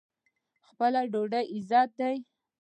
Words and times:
خپله 0.67 1.01
ډوډۍ 1.11 1.45
عزت 1.53 1.89
دی. 1.99 2.15